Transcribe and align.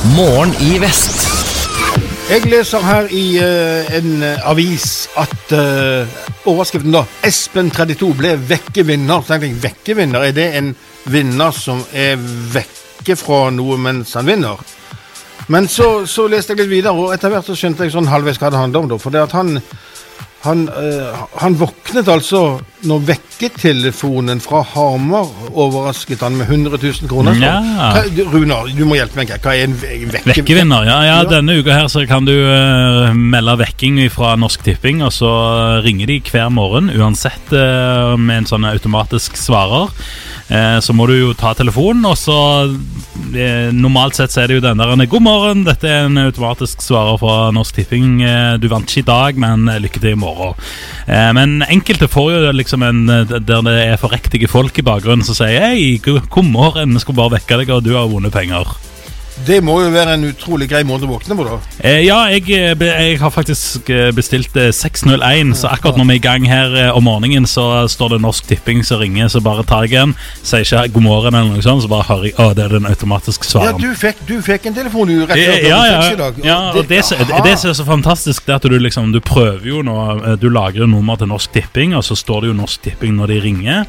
Morgen 0.00 0.54
i 0.64 0.78
vest. 0.80 1.26
Jeg 2.30 2.46
leser 2.48 2.80
her 2.80 3.08
i 3.12 3.24
uh, 3.36 3.90
en 3.98 4.22
eh, 4.24 4.46
avis 4.48 5.10
at 5.20 5.52
uh, 5.52 6.08
overskriften 6.48 6.94
da 6.94 7.02
Espen 7.26 7.68
32 7.68 8.08
ble 8.16 8.30
vekkevinner. 8.48 9.20
Så 9.20 9.34
tenkte 9.34 9.50
jeg, 9.50 9.58
vekkevinner, 9.60 10.24
er 10.24 10.32
det 10.32 10.46
en 10.56 10.70
vinner 11.12 11.52
som 11.52 11.82
er 11.92 12.16
vekke 12.16 13.18
fra 13.20 13.50
noe 13.52 13.76
mens 13.82 14.14
han 14.16 14.30
vinner? 14.30 14.62
Men 15.52 15.68
så, 15.68 16.06
så 16.08 16.24
leste 16.32 16.54
jeg 16.54 16.62
litt 16.62 16.72
videre, 16.78 16.96
og 16.96 17.12
etter 17.12 17.34
hvert 17.34 17.50
så 17.50 17.58
skjønte 17.58 17.84
jeg 17.84 17.92
sånn 17.92 18.08
halvveis 18.08 18.40
hva 18.40 18.52
det 18.54 18.62
handler 18.62 18.86
om. 18.86 18.90
da, 18.94 19.00
For 19.02 19.12
det 19.12 19.26
at 19.26 19.36
han, 19.36 19.58
han, 20.40 20.68
eh, 20.68 21.16
han 21.42 21.56
våknet 21.60 22.08
altså 22.08 22.60
når 22.88 23.02
vekketelefonen 23.10 24.40
fra 24.40 24.62
Hamar 24.72 25.28
overrasket 25.50 26.22
han 26.24 26.38
med 26.38 26.48
100 26.48 26.78
000 26.80 27.10
kroner. 27.10 27.36
Ja. 27.36 27.58
hva, 27.92 28.06
du, 28.08 28.22
Runar, 28.32 28.70
du 28.72 28.86
må 28.88 28.96
hjelpe 28.96 29.20
meg. 29.20 29.34
Hva 29.36 29.52
er 29.52 29.66
en 29.68 29.76
vekke... 29.76 30.30
Vekkevinner, 30.30 30.88
ja, 30.88 30.96
ja. 31.04 31.18
Denne 31.28 31.58
uka 31.60 31.76
her 31.76 31.90
så 31.92 32.06
kan 32.08 32.24
du 32.28 32.32
eh, 32.32 33.12
melde 33.12 33.58
vekking 33.60 34.00
fra 34.14 34.32
Norsk 34.40 34.64
Tipping, 34.64 35.04
og 35.04 35.12
så 35.12 35.30
ringer 35.84 36.08
de 36.08 36.20
hver 36.24 36.48
morgen, 36.54 36.88
uansett 36.96 37.52
eh, 37.52 38.16
med 38.16 38.42
en 38.46 38.50
sånn 38.54 38.68
automatisk 38.70 39.36
svarer. 39.36 39.92
Eh, 40.50 40.78
så 40.82 40.94
må 40.96 41.06
du 41.06 41.14
jo 41.14 41.34
ta 41.38 41.52
telefonen, 41.54 42.02
og 42.08 42.16
så 42.18 42.36
eh, 43.38 43.70
Normalt 43.70 44.18
sett 44.18 44.34
så 44.34 44.42
er 44.42 44.50
det 44.50 44.58
jo 44.58 44.64
den 44.64 44.82
der 44.82 45.06
'God 45.06 45.22
morgen, 45.22 45.64
dette 45.64 45.86
er 45.86 46.08
en 46.08 46.18
automatisk 46.18 46.82
svarer 46.82 47.20
fra 47.22 47.52
Norsk 47.54 47.78
Tipping'. 47.78 48.18
Eh, 48.26 48.58
du 48.58 48.66
vant 48.68 48.90
ikke 48.90 49.04
i 49.04 49.10
dag, 49.12 49.38
men 49.38 49.70
lykke 49.70 50.02
til 50.02 50.16
i 50.16 50.18
morgen. 50.18 50.58
Men 51.06 51.62
enkelte 51.62 52.08
får 52.10 52.30
jo 52.32 52.52
liksom 52.52 52.82
en 52.82 53.06
der 53.06 53.62
det 53.62 53.78
er 53.86 53.96
for 53.96 54.12
riktige 54.12 54.48
folk 54.48 54.78
i 54.78 54.86
bakgrunnen 54.86 55.24
som 55.24 55.34
sier 55.34 55.60
'Hei, 55.60 55.98
god 56.02 56.44
morgen, 56.44 56.94
vi 56.94 57.00
skulle 57.00 57.16
bare 57.22 57.38
vekke 57.38 57.58
deg, 57.58 57.70
og 57.70 57.84
du 57.84 57.94
har 57.94 58.10
vunnet 58.10 58.32
penger'. 58.32 58.89
Det 59.46 59.60
må 59.64 59.78
jo 59.80 59.88
være 59.94 60.14
en 60.18 60.24
utrolig 60.28 60.66
grei 60.70 60.82
måte 60.86 61.06
å 61.06 61.10
våkne 61.14 61.36
på, 61.38 61.44
da. 61.46 61.56
Eh, 61.86 62.02
ja, 62.04 62.18
jeg, 62.32 62.44
eh, 62.52 62.74
jeg 62.84 63.18
har 63.22 63.30
faktisk 63.32 63.88
eh, 63.90 64.10
bestilt 64.14 64.56
eh, 64.60 64.68
601, 64.74 65.54
så 65.56 65.70
akkurat 65.72 65.96
når 65.96 66.08
vi 66.10 66.16
er 66.16 66.20
i 66.20 66.24
gang 66.26 66.46
her 66.48 66.74
eh, 66.76 66.90
om 66.96 67.04
morgenen, 67.08 67.46
så 67.48 67.86
står 67.90 68.14
det 68.14 68.20
Norsk 68.24 68.46
Tipping 68.50 68.82
som 68.86 69.00
ringer, 69.00 69.30
så 69.32 69.40
bare 69.44 69.64
tar 69.66 69.86
jeg 69.88 69.96
en, 70.02 70.14
sier 70.42 70.66
ikke 70.66 70.92
'god 70.94 71.06
morgen' 71.06 71.34
eller 71.38 71.54
noe 71.56 71.64
sånt, 71.64 71.82
så 71.86 71.88
bare 71.88 72.06
hører 72.10 72.28
jeg 72.30 72.34
'å, 72.36 72.50
det 72.54 72.64
er 72.66 72.76
den 72.76 72.86
automatiske 72.90 73.46
Ja, 73.48 73.72
svaren'. 73.72 73.80
du 73.80 73.94
fikk, 73.96 74.16
du 74.28 74.36
fikk 74.42 74.66
en 74.66 74.74
telefon 74.74 75.08
du 75.08 75.24
rett 75.26 75.36
Eh, 75.38 75.46
før 75.62 75.68
Ja, 75.68 75.80
ja, 75.86 76.12
i 76.12 76.16
dag. 76.16 76.34
ja, 76.44 76.58
og 76.74 76.82
det, 76.88 76.88
det, 76.88 77.04
som 77.58 77.70
er 77.70 77.74
så 77.80 77.84
fantastisk, 77.88 78.46
det 78.46 78.52
er 78.52 78.56
at 78.60 78.62
du 78.70 78.78
liksom 78.78 79.12
Du 79.12 79.20
prøver 79.20 79.64
jo 79.66 79.82
nå 79.82 79.96
eh, 80.24 80.36
Du 80.36 80.48
lager 80.50 80.82
et 80.84 80.88
nummer 80.90 81.16
til 81.16 81.28
Norsk 81.28 81.52
Tipping, 81.52 81.94
og 81.96 82.04
så 82.04 82.14
står 82.14 82.40
det 82.42 82.48
jo 82.48 82.54
Norsk 82.60 82.82
Tipping 82.82 83.16
når 83.16 83.26
de 83.26 83.40
ringer. 83.40 83.84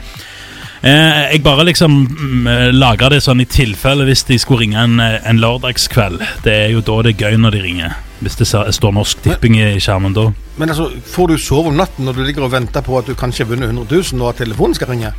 Eh, 0.82 1.34
jeg 1.36 1.44
bare 1.46 1.66
liksom 1.68 1.94
mm, 2.10 2.48
lager 2.74 3.14
det 3.14 3.20
sånn 3.22 3.44
i 3.44 3.46
tilfelle 3.46 4.06
hvis 4.08 4.24
de 4.26 4.40
skulle 4.42 4.64
ringe 4.64 4.82
en, 4.82 4.96
eh, 5.04 5.20
en 5.30 5.38
lørdagskveld. 5.42 6.24
Det 6.42 6.56
er 6.64 6.72
jo 6.74 6.82
da 6.82 6.96
det 7.06 7.14
er 7.14 7.28
gøy 7.28 7.38
når 7.38 7.58
de 7.58 7.62
ringer. 7.62 8.00
Hvis 8.22 8.40
det 8.40 8.48
står 8.50 8.96
Norsk 8.96 9.22
Tipping 9.22 9.60
i 9.60 9.76
skjermen 9.82 10.16
da. 10.18 10.32
Men 10.58 10.74
altså, 10.74 10.90
får 11.14 11.30
du 11.30 11.38
sove 11.42 11.70
om 11.70 11.78
natten 11.78 12.06
når 12.06 12.18
du 12.18 12.24
ligger 12.26 12.48
og 12.48 12.54
venter 12.54 12.82
på 12.86 12.98
at 12.98 13.10
du 13.10 13.14
kanskje 13.18 13.46
har 13.46 13.54
vunnet 13.54 13.70
100 13.70 13.86
000 13.90 14.26
og 14.26 14.34
at 14.34 14.42
telefonen 14.42 14.78
skal 14.78 14.90
ringe? 14.94 15.14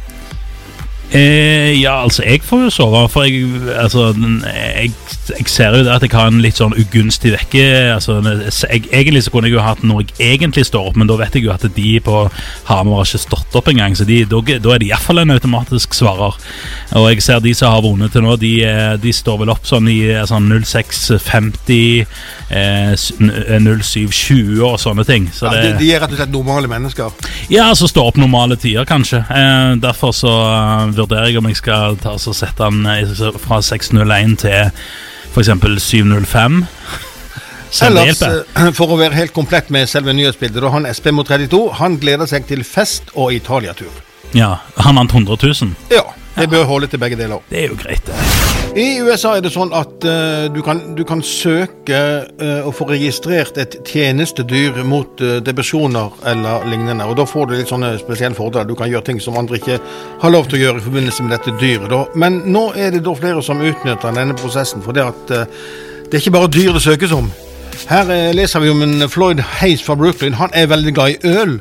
Eh, 1.13 1.83
ja, 1.83 2.03
altså, 2.03 2.23
jeg 2.25 2.41
får 2.41 2.63
jo 2.65 2.71
sove, 2.73 3.01
for 3.13 3.27
jeg, 3.29 3.45
altså, 3.77 4.15
jeg, 4.49 4.93
jeg 5.29 5.49
ser 5.51 5.75
jo 5.77 5.83
det 5.85 5.93
at 5.93 6.05
jeg 6.07 6.15
har 6.17 6.31
en 6.31 6.41
litt 6.41 6.57
sånn 6.57 6.73
ugunstig 6.73 7.35
vekke. 7.35 7.65
Altså, 7.99 8.17
jeg, 8.25 8.87
egentlig 8.89 9.27
så 9.27 9.35
kunne 9.35 9.51
jeg 9.51 9.59
jo 9.59 9.65
hatt 9.65 9.83
når 9.85 10.07
jeg 10.07 10.39
egentlig 10.39 10.65
står 10.71 10.89
opp, 10.89 10.97
men 10.97 11.11
da 11.11 11.19
vet 11.21 11.37
jeg 11.37 11.45
jo 11.45 11.53
at 11.53 11.67
de 11.77 11.91
på 12.01 12.23
Hamar 12.71 13.03
har 13.03 13.11
ikke 13.11 13.21
stått 13.27 13.59
opp 13.61 13.69
engang, 13.69 13.97
så 13.99 14.07
de, 14.09 14.23
da, 14.25 14.41
da 14.41 14.73
er 14.73 14.81
det 14.81 14.89
iallfall 14.89 15.21
en 15.21 15.35
automatisk 15.37 15.99
svarer. 15.99 16.39
Og 16.97 17.11
jeg 17.13 17.27
ser 17.27 17.45
de 17.45 17.53
som 17.57 17.75
har 17.75 17.85
vunnet 17.85 18.17
til 18.17 18.25
nå, 18.25 18.39
de, 18.41 18.55
eh, 18.65 18.95
de 19.03 19.13
står 19.13 19.43
vel 19.45 19.53
opp 19.53 19.69
sånn 19.69 19.93
i 19.93 19.99
eh, 20.15 20.25
sånn 20.29 20.49
0650, 20.65 22.09
eh, 22.53 22.93
0720 22.97 24.63
og 24.67 24.79
sånne 24.81 25.05
ting. 25.09 25.29
Så 25.35 25.49
Ja, 25.49 25.53
det, 25.63 25.77
de, 25.81 25.91
er 25.95 26.03
rett 26.05 26.13
og 26.13 26.21
slett 26.21 26.35
normale 26.35 26.71
mennesker. 26.71 27.13
ja, 27.53 27.69
altså 27.69 27.89
står 27.91 28.13
opp 28.13 28.21
normale 28.21 28.57
tider, 28.57 28.85
kanskje. 28.89 29.23
Eh, 29.29 29.77
derfor 29.83 30.13
så 30.17 30.33
eh, 30.49 30.93
vurderer 30.97 31.31
jeg 31.31 31.41
om 31.41 31.49
jeg 31.51 31.61
skal 31.63 31.97
ta, 32.03 32.17
så 32.19 32.35
sette 32.37 32.69
den 32.69 32.87
eh, 32.87 33.17
fra 33.43 33.63
601 33.63 34.39
til 34.45 34.71
f.eks. 35.33 35.51
705. 35.83 36.65
Se 37.73 37.87
om 37.89 37.95
det 37.95 38.03
Ellers, 38.03 38.23
eh, 38.23 38.71
for 38.77 38.93
å 38.93 38.99
være 39.01 39.17
helt 39.17 39.33
komplett 39.33 39.71
med 39.73 39.89
selve 39.89 40.13
nyhetsbildet, 40.13 40.61
da 40.61 40.73
han 40.75 40.89
SP 40.89 41.09
mot 41.17 41.29
32 41.29 41.63
han 41.81 41.97
gleder 42.03 42.29
seg 42.29 42.45
til 42.51 42.65
fest 42.69 43.09
og 43.15 43.33
Italia-tur. 43.33 43.93
Ja, 44.37 44.59
Han 44.77 44.97
vant 44.97 45.13
100 45.13 45.37
000. 45.41 45.73
Ja, 45.93 46.05
det 46.37 46.49
bør 46.51 46.65
holde 46.65 46.87
til 46.87 47.01
begge 47.03 47.17
deler. 47.21 47.43
Det 47.51 47.65
er 47.65 47.69
jo 47.69 47.77
greit, 47.81 48.07
det. 48.07 48.17
I 48.73 49.03
USA 49.05 49.35
er 49.37 49.43
det 49.45 49.51
sånn 49.53 49.75
at 49.77 50.05
uh, 50.09 50.47
du, 50.49 50.63
kan, 50.65 50.79
du 50.97 51.03
kan 51.05 51.21
søke 51.21 51.99
uh, 52.41 52.65
og 52.65 52.73
få 52.79 52.87
registrert 52.89 53.59
et 53.61 53.77
tjenestedyr 53.85 54.81
mot 54.89 55.21
uh, 55.21 55.35
depresjoner 55.45 56.15
eller 56.33 56.65
lignende. 56.71 57.05
Og 57.05 57.19
da 57.19 57.27
får 57.29 57.51
du 57.51 57.55
litt 57.59 57.69
sånne 57.69 57.93
spesielle 58.01 58.39
fordeler. 58.39 58.71
Du 58.71 58.79
kan 58.79 58.89
gjøre 58.89 59.11
ting 59.11 59.21
som 59.21 59.37
andre 59.37 59.61
ikke 59.61 59.77
har 60.25 60.33
lov 60.33 60.49
til 60.49 60.57
å 60.57 60.63
gjøre 60.65 60.81
i 60.81 60.87
forbindelse 60.89 61.27
med 61.27 61.37
dette 61.37 61.57
dyret. 61.61 61.91
Da. 61.93 62.07
Men 62.17 62.41
nå 62.49 62.71
er 62.81 62.97
det 62.97 63.05
da 63.05 63.13
flere 63.19 63.45
som 63.45 63.61
utnytter 63.61 64.17
denne 64.17 64.41
prosessen. 64.41 64.81
For 64.85 64.97
det 64.97 65.05
at 65.11 65.37
det 65.37 66.17
er 66.17 66.23
ikke 66.23 66.39
bare 66.39 66.53
dyr 66.53 66.73
det 66.73 66.85
søkes 66.85 67.13
om. 67.13 67.29
Her 67.91 68.09
leser 68.33 68.65
vi 68.65 68.73
om 68.73 68.81
en 68.85 69.09
Floyd 69.11 69.41
Hayes 69.61 69.85
fra 69.85 69.99
Brooklyn. 70.01 70.41
Han 70.41 70.53
er 70.57 70.73
veldig 70.73 70.97
glad 70.97 71.13
i 71.13 71.37
øl. 71.43 71.59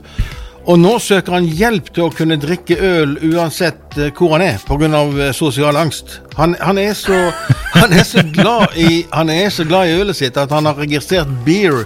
Og 0.70 0.78
nå 0.78 0.92
søker 1.02 1.34
han 1.34 1.48
hjelp 1.50 1.90
til 1.96 2.06
å 2.06 2.14
kunne 2.14 2.38
drikke 2.40 2.78
øl 2.78 3.16
uansett 3.32 3.98
eh, 3.98 4.12
hvor 4.14 4.36
han 4.36 4.44
er, 4.46 4.60
pga. 4.68 4.90
Uh, 4.92 5.24
sosial 5.34 5.78
angst. 5.80 6.20
Han, 6.38 6.54
han, 6.62 6.78
er 6.78 6.94
så, 6.98 7.18
han, 7.80 7.94
er 7.94 8.06
så 8.06 8.24
glad 8.36 8.78
i, 8.78 9.04
han 9.12 9.32
er 9.34 9.50
så 9.54 9.66
glad 9.66 9.90
i 9.90 9.96
ølet 10.04 10.20
sitt 10.22 10.38
at 10.38 10.54
han 10.54 10.70
har 10.70 10.78
registrert 10.78 11.32
beer 11.48 11.86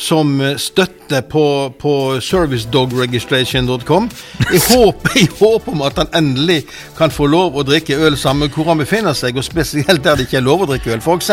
som 0.00 0.40
eh, 0.40 0.56
støtte 0.56 1.22
på, 1.28 1.44
på 1.78 1.94
servicedogregistration.com. 2.24 4.08
I 4.54 4.60
håp, 4.70 5.08
I 5.16 5.26
håp 5.40 5.68
om 5.68 5.82
at 5.84 6.00
han 6.00 6.12
endelig 6.16 6.62
kan 6.98 7.12
få 7.12 7.28
lov 7.30 7.58
å 7.60 7.64
drikke 7.66 7.98
øl 8.00 8.16
sammen 8.18 8.50
hvor 8.54 8.70
han 8.72 8.80
befinner 8.80 9.16
seg, 9.16 9.36
og 9.36 9.44
spesielt 9.44 10.04
der 10.06 10.16
det 10.16 10.28
ikke 10.28 10.40
er 10.40 10.46
lov 10.46 10.64
å 10.64 10.70
drikke 10.70 10.94
øl. 10.94 11.04
F.eks. 11.04 11.30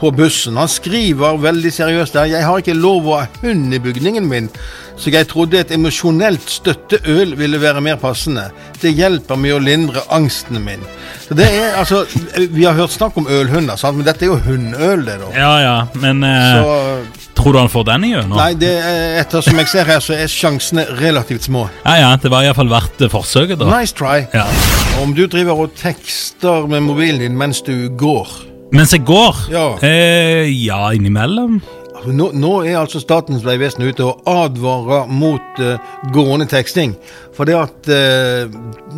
på 0.00 0.10
bussen. 0.16 0.56
Han 0.56 0.70
skriver 0.70 1.36
veldig 1.42 1.72
seriøst 1.72 2.16
der 2.16 2.32
'Jeg 2.32 2.44
har 2.44 2.58
ikke 2.58 2.74
lov 2.78 3.06
å 3.08 3.18
ha 3.20 3.26
hund 3.42 3.74
i 3.74 3.78
bygningen 3.78 4.26
min', 4.28 4.48
så 4.96 5.10
jeg 5.10 5.28
trodde 5.28 5.58
et 5.58 5.72
emosjonelt 5.74 6.50
støtteøl 6.50 7.36
ville 7.36 7.60
være 7.60 7.80
mer 7.80 7.96
passende. 7.96 8.48
Det 8.80 8.94
hjelper 8.94 9.36
med 9.36 9.54
å 9.54 9.58
lindre 9.58 10.04
angsten 10.14 10.62
min. 10.64 10.80
Så 11.28 11.34
det 11.34 11.48
er 11.50 11.76
altså 11.80 12.04
Vi 12.50 12.64
har 12.64 12.74
hørt 12.74 12.92
snakk 12.92 13.16
om 13.16 13.26
ølhunder, 13.26 13.76
sant? 13.76 13.96
men 13.96 14.06
dette 14.06 14.24
er 14.24 14.32
jo 14.32 14.40
hundøl, 14.46 15.04
det, 15.06 15.18
da. 15.20 15.30
Ja, 15.34 15.52
ja, 15.60 15.76
men 16.00 16.24
eh, 16.24 16.62
Så 16.62 17.23
tror 17.36 17.54
du 17.54 17.60
han 17.60 17.70
får 17.72 17.84
den 17.90 18.06
igjennom? 18.08 18.38
Nei, 18.38 18.54
det 18.58 18.72
ettersom 18.78 19.22
etter 19.24 19.46
som 19.48 19.60
jeg 19.62 19.70
ser 19.72 19.90
her, 19.90 20.02
så 20.04 20.16
er 20.16 20.30
sjansene 20.30 20.86
relativt 21.00 21.48
små. 21.48 21.66
Ja, 21.84 21.94
ja, 22.00 22.10
det 22.20 22.32
var 22.32 22.46
iallfall 22.46 22.72
verdt 22.72 23.04
eh, 23.04 23.12
forsøket, 23.12 23.58
da. 23.60 23.68
Nice 23.72 23.96
try. 23.96 24.24
Ja. 24.34 24.46
Om 25.02 25.14
du 25.16 25.26
driver 25.30 25.66
og 25.66 25.74
tekster 25.78 26.68
med 26.70 26.84
mobilen 26.86 27.22
din 27.24 27.38
mens 27.38 27.62
du 27.66 27.88
går 27.98 28.28
Mens 28.74 28.90
jeg 28.90 29.04
går? 29.06 29.36
Ja. 29.52 29.66
Eh, 29.86 30.48
ja, 30.50 30.88
innimellom. 30.96 31.60
Nå, 32.10 32.30
nå 32.36 32.52
er 32.66 32.80
altså 32.80 33.00
Statens 33.00 33.44
vegvesen 33.46 33.84
ute 33.86 34.04
og 34.04 34.26
advarer 34.28 35.06
mot 35.08 35.60
uh, 35.62 35.76
gående 36.12 36.48
teksting. 36.50 36.96
For 37.36 37.48
det 37.48 37.54
at 37.56 37.88
uh, 37.88 38.50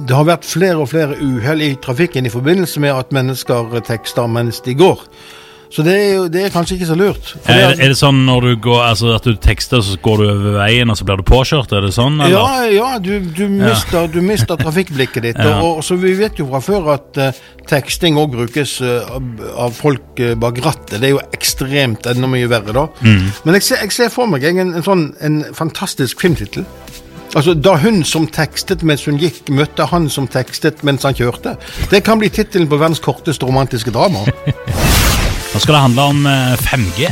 det 0.08 0.16
har 0.16 0.26
vært 0.26 0.48
flere 0.48 0.80
og 0.80 0.88
flere 0.90 1.18
uhell 1.20 1.62
i 1.62 1.74
trafikken 1.82 2.26
i 2.26 2.32
forbindelse 2.32 2.82
med 2.82 2.96
at 2.96 3.12
mennesker 3.14 3.76
tekster 3.86 4.30
mens 4.30 4.62
de 4.64 4.74
går. 4.78 5.04
Så 5.70 5.82
det 5.82 5.94
er, 5.94 6.10
jo, 6.14 6.26
det 6.30 6.44
er 6.46 6.52
kanskje 6.54 6.76
ikke 6.76 6.88
så 6.88 6.96
lurt. 6.98 7.32
Er, 7.50 7.72
er 7.74 7.90
det 7.90 7.96
sånn 7.98 8.22
når 8.26 8.46
du 8.46 8.52
går, 8.68 8.82
altså 8.86 9.10
at 9.16 9.26
du 9.26 9.34
tekster, 9.42 9.82
så 9.82 9.96
går 10.02 10.22
du 10.22 10.26
over 10.28 10.58
veien, 10.60 10.90
og 10.92 10.98
så 10.98 11.06
blir 11.08 11.20
du 11.20 11.26
påkjørt? 11.26 11.74
Er 11.74 11.86
det 11.86 11.92
sånn? 11.96 12.20
eller? 12.20 12.36
Ja, 12.36 12.68
ja 12.70 12.90
du, 13.02 13.18
du, 13.34 13.44
mister, 13.50 14.06
du 14.10 14.20
mister 14.24 14.60
trafikkblikket 14.60 15.30
ditt. 15.30 15.42
Ja. 15.46 15.60
Og, 15.62 15.78
og 15.78 15.84
så 15.84 15.94
Vi 16.00 16.10
vet 16.18 16.40
jo 16.40 16.46
fra 16.48 16.58
før 16.64 16.88
at 16.96 17.18
uh, 17.22 17.36
teksting 17.68 18.16
òg 18.18 18.32
brukes 18.32 18.72
uh, 18.82 19.14
av, 19.14 19.76
folk 19.76 20.18
uh, 20.18 20.32
bak 20.40 20.58
rattet. 20.64 20.96
Det 20.96 21.06
er 21.06 21.12
jo 21.12 21.20
ekstremt 21.36 22.08
enda 22.10 22.30
mye 22.30 22.48
verre, 22.50 22.74
da. 22.74 22.86
Mm. 23.04 23.28
Men 23.44 23.58
jeg 23.58 23.66
ser, 23.68 23.84
jeg 23.84 23.94
ser 23.94 24.10
for 24.10 24.26
meg 24.30 24.46
en, 24.48 24.64
en, 24.64 24.82
sånn 24.82 25.06
en 25.22 25.38
fantastisk 25.54 26.24
filmtittel. 26.24 26.66
Altså, 27.36 27.54
Da 27.54 27.76
hun 27.82 28.02
som 28.08 28.26
tekstet 28.32 28.82
mens 28.86 29.04
hun 29.06 29.20
gikk, 29.20 29.44
møtte 29.52 29.86
han 29.92 30.10
som 30.10 30.26
tekstet 30.30 30.82
mens 30.86 31.04
han 31.06 31.16
kjørte. 31.16 31.56
Det 31.92 32.02
kan 32.06 32.18
bli 32.22 32.32
tittelen 32.32 32.68
på 32.70 32.80
verdens 32.80 33.02
korteste 33.04 33.46
romantiske 33.46 33.94
drama. 33.94 34.24
Nå 35.56 35.60
skal 35.64 35.72
det 35.74 35.84
handle 35.86 36.02
om 36.12 36.26
eh, 36.28 36.64
5G. 36.68 37.06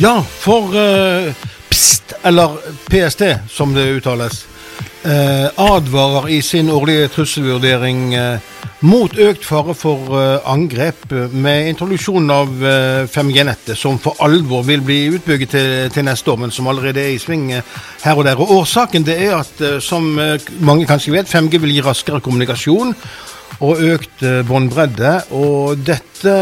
Ja, 0.00 0.14
for 0.24 0.72
uh, 0.72 1.34
PST, 1.68 2.14
eller 2.24 2.56
PST 2.88 3.22
som 3.52 3.74
det 3.76 3.90
uttales, 3.98 4.46
uh, 5.04 5.52
advarer 5.60 6.30
i 6.32 6.40
sin 6.42 6.70
årlige 6.72 7.10
trusselvurdering 7.12 8.14
uh, 8.16 8.60
mot 8.86 9.12
økt 9.20 9.44
fare 9.44 9.74
for 9.76 10.14
eh, 10.16 10.46
angrep 10.48 11.10
eh, 11.12 11.32
med 11.32 11.68
introduksjonen 11.74 12.30
av 12.32 12.62
eh, 12.64 13.02
5G-nettet, 13.10 13.76
som 13.76 13.98
for 14.00 14.16
alvor 14.24 14.64
vil 14.66 14.84
bli 14.84 15.00
utbygget 15.18 15.52
til, 15.52 15.72
til 15.92 16.06
neste 16.08 16.32
år, 16.32 16.40
men 16.44 16.54
som 16.54 16.70
allerede 16.70 17.02
er 17.02 17.12
i 17.14 17.20
sving 17.20 17.50
eh, 17.52 17.74
her 18.04 18.16
og 18.16 18.24
der. 18.28 18.40
Og 18.40 18.54
Årsaken 18.60 19.04
det 19.04 19.18
er 19.26 19.36
at, 19.36 19.52
eh, 19.60 19.76
som 19.84 20.14
eh, 20.20 20.38
mange 20.64 20.88
kanskje 20.88 21.12
vet, 21.18 21.28
5G 21.28 21.60
vil 21.60 21.74
gi 21.76 21.84
raskere 21.84 22.22
kommunikasjon 22.24 22.94
og 23.60 23.84
økt 23.84 24.24
eh, 24.24 24.40
båndbredde. 24.48 25.12
Og 25.36 25.84
dette 25.84 26.38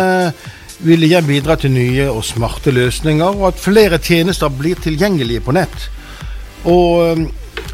vil 0.79 1.03
igjen 1.03 1.27
bidra 1.27 1.57
til 1.59 1.73
nye 1.75 2.07
og 2.11 2.25
smarte 2.27 2.73
løsninger, 2.75 3.39
og 3.39 3.53
at 3.53 3.63
flere 3.63 3.99
tjenester 3.99 4.53
blir 4.53 4.79
tilgjengelige 4.83 5.43
på 5.45 5.55
nett. 5.57 5.89
Og 6.69 7.05
eh, 7.07 7.27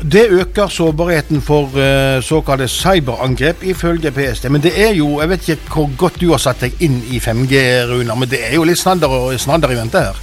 det 0.05 0.27
øker 0.33 0.69
sårbarheten 0.69 1.41
for 1.45 1.73
uh, 1.77 2.21
såkalte 2.23 2.69
cyberangrep, 2.69 3.62
ifølge 3.62 4.11
PST. 4.12 4.51
Men 4.51 4.61
det 4.61 4.73
er 4.77 4.93
jo 4.95 5.21
Jeg 5.21 5.29
vet 5.29 5.49
ikke 5.49 5.75
hvor 5.75 5.91
godt 5.97 6.21
du 6.21 6.31
har 6.31 6.41
satt 6.43 6.61
deg 6.61 6.83
inn 6.85 6.99
i 7.12 7.21
5G, 7.21 7.62
Runar, 7.89 8.19
men 8.21 8.29
det 8.29 8.43
er 8.49 8.55
jo 8.59 8.67
litt 8.69 8.81
snadder 8.81 9.37
snadder 9.39 9.73
i 9.73 9.79
vente 9.79 10.01
her. 10.01 10.21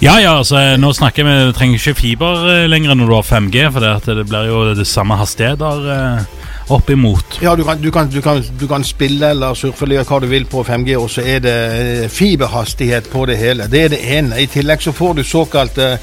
Ja, 0.00 0.16
ja, 0.22 0.38
altså 0.38 0.60
nå 0.78 0.92
snakker 0.94 1.26
vi 1.26 1.36
vi 1.48 1.52
trenger 1.52 1.80
ikke 1.80 2.00
fiber 2.00 2.66
lenger 2.70 2.94
når 2.94 3.10
du 3.10 3.14
har 3.16 3.26
5G, 3.26 3.68
for 3.74 3.84
det, 3.84 4.16
det 4.20 4.28
blir 4.28 4.48
jo 4.48 4.64
det 4.78 4.86
samme 4.86 5.18
hastigheter 5.18 6.24
eh, 6.68 6.74
oppimot. 6.76 7.38
Ja, 7.42 7.56
du 7.56 7.64
kan, 7.64 7.80
du, 7.80 7.90
kan, 7.90 8.10
du, 8.10 8.20
kan, 8.22 8.42
du 8.60 8.66
kan, 8.68 8.84
spille 8.84 9.32
eller 9.34 9.54
surfe 9.54 9.84
eller 9.84 10.04
hva 10.04 10.20
du 10.20 10.28
vil 10.30 10.46
på 10.46 10.64
5G, 10.64 10.96
og 11.00 11.10
så 11.10 11.24
er 11.24 11.42
det 11.44 12.10
fiberhastighet 12.12 13.10
på 13.12 13.26
det 13.26 13.38
hele. 13.40 13.68
Det 13.68 13.84
er 13.84 13.94
det 13.96 14.02
ene. 14.18 14.38
I 14.40 14.46
tillegg 14.46 14.84
så 14.84 14.92
får 14.92 15.18
du 15.18 15.24
såkalte 15.24 15.96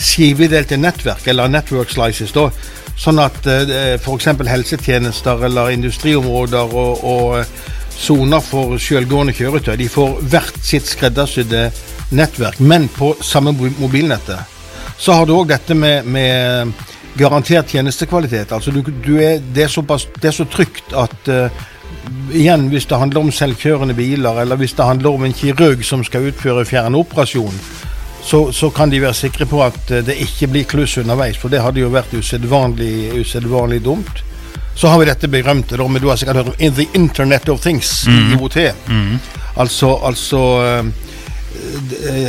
skivedelte 0.00 0.76
nettverk, 0.76 1.26
eller 1.26 1.48
network 1.48 1.92
slices, 1.92 2.34
da. 2.36 2.50
Sånn 2.96 3.20
at 3.20 3.44
uh, 3.44 3.96
f.eks. 4.00 4.30
helsetjenester 4.48 5.42
eller 5.44 5.74
industriområder 5.74 6.72
og, 6.72 7.04
og 7.04 7.96
soner 7.96 8.40
for 8.44 8.76
selvgående 8.80 9.34
kjøretøy, 9.36 9.74
de 9.80 9.88
får 9.88 10.20
hvert 10.32 10.60
sitt 10.64 10.88
skreddersydde 10.88 11.68
nettverk, 12.16 12.60
men 12.60 12.88
på 12.92 13.14
samme 13.24 13.54
mobilnettet. 13.56 14.52
Så 14.98 15.12
har 15.12 15.26
du 15.28 15.34
òg 15.36 15.50
dette 15.50 15.74
med, 15.76 16.06
med, 16.08 16.72
garantert 17.18 17.70
tjenestekvalitet. 17.72 18.52
Altså 18.52 18.70
du, 18.70 18.82
du 18.82 19.16
er, 19.16 19.40
det, 19.40 19.64
er 19.64 19.72
såpass, 19.72 20.08
det 20.20 20.30
er 20.30 20.36
så 20.36 20.46
trygt 20.50 20.94
at 20.96 21.30
uh, 21.32 21.64
igjen, 22.34 22.68
hvis 22.72 22.86
det 22.86 22.98
handler 23.00 23.24
om 23.24 23.32
selvkjørende 23.32 23.96
biler, 23.96 24.40
eller 24.42 24.56
hvis 24.60 24.76
det 24.76 24.84
handler 24.84 25.16
om 25.16 25.24
en 25.24 25.36
kirurg 25.36 25.84
som 25.84 26.04
skal 26.04 26.28
utføre 26.30 26.64
fjernoperasjon, 26.68 27.60
så, 28.26 28.52
så, 28.52 28.70
kan 28.74 28.90
de 28.90 29.00
være 29.00 29.14
sikre 29.14 29.46
på 29.46 29.60
at 29.62 29.90
eh, 29.94 30.02
det 30.02 30.16
ikke 30.18 30.48
blir 30.50 30.64
kluss 30.66 30.96
underveis, 30.98 31.36
for 31.38 31.52
det 31.52 31.60
hadde 31.62 31.84
jo 31.84 31.92
vært 31.94 32.14
usedvanlig, 32.16 33.82
dumt. 33.84 34.22
Så 34.74 34.90
har 34.90 34.98
vi 34.98 35.06
dette 35.06 35.30
berømte, 35.30 35.78
men 35.78 36.02
du 36.02 36.08
har 36.10 36.18
sikkert 36.18 36.40
hørt 36.42 36.48
om 36.50 36.74
The 36.74 36.88
Internet 36.98 37.48
of 37.48 37.62
Things, 37.62 38.06
mm. 38.08 38.34
IOT. 38.34 38.58
Mm. 38.90 39.12
Altså, 39.62 39.92
altså 40.04 40.42
uh, 40.58 41.05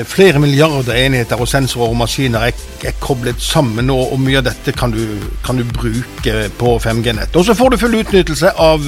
flere 0.07 0.39
milliarder 0.42 0.98
enheter 0.98 1.39
og 1.42 1.50
sensorer 1.50 1.94
og 1.94 2.00
maskiner 2.01 2.48
er, 2.50 2.62
er 2.88 2.95
koblet 3.04 3.42
sammen, 3.44 3.92
og, 3.94 4.13
og, 4.13 4.22
mye 4.22 4.42
av 4.42 4.48
dette 4.50 4.74
kan 4.78 4.94
du, 4.94 5.01
kan 5.45 5.60
du 5.60 5.66
bruke 5.78 6.38
på 6.60 6.75
5G-nett. 6.84 7.36
Og 7.38 7.48
så 7.48 7.56
får 7.57 7.74
du 7.74 7.81
full 7.81 8.00
utnyttelse 8.01 8.54
av 8.62 8.88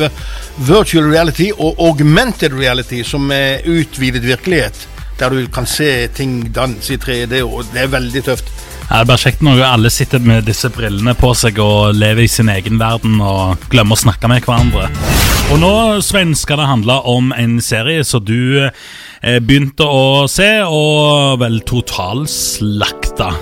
virtual 0.57 1.11
reality 1.11 1.51
og 1.55 1.79
augmented 1.89 2.55
reality, 2.57 3.03
som 3.07 3.29
er 3.35 3.65
utvidet 3.69 4.25
virkelighet 4.25 4.87
der 5.19 5.33
du 5.35 5.47
kan 5.51 5.65
se 5.67 6.07
ting 6.15 6.45
danse 6.55 6.93
i 6.95 6.97
3D, 6.97 7.41
og 7.43 7.65
det 7.73 7.83
er 7.83 7.91
veldig 7.91 8.21
tøft. 8.23 8.51
Ja, 8.89 9.01
det 9.03 9.09
bare 9.11 9.21
kjekt 9.21 9.43
når 9.45 9.59
alle 9.67 9.91
sitter 9.93 10.21
med 10.23 10.47
disse 10.47 10.71
brillene 10.73 11.13
på 11.17 11.29
seg 11.37 11.59
og 11.61 11.93
lever 11.93 12.25
i 12.25 12.31
sin 12.31 12.49
egen 12.49 12.79
verden 12.81 13.19
og 13.21 13.67
glemmer 13.69 13.93
å 13.93 14.01
snakke 14.01 14.31
med 14.31 14.47
hverandre. 14.47 14.87
Og 15.53 15.61
nå, 15.61 15.73
Svein, 16.05 16.33
skal 16.37 16.61
det 16.61 16.69
handle 16.71 16.95
om 17.09 17.29
en 17.35 17.59
serie 17.61 18.01
som 18.07 18.23
du 18.25 18.63
eh, 18.63 18.73
begynte 19.21 19.83
å 19.83 20.27
se, 20.31 20.47
og 20.63 21.39
vel 21.41 21.59
totalslakta. 21.67 23.33